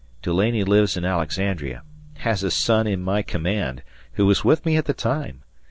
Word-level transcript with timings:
Dulaney 0.23 0.63
lives 0.67 0.97
in 0.97 1.05
Alexandria, 1.05 1.83
has 2.17 2.41
a 2.41 2.49
son 2.49 2.87
in 2.87 3.03
my 3.03 3.21
command, 3.21 3.83
who 4.13 4.25
was 4.25 4.43
with 4.43 4.65
me 4.65 4.75
at 4.75 4.85
the 4.85 4.95
time. 4.95 5.43